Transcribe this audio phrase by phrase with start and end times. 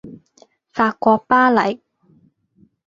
[0.71, 1.79] 法國巴黎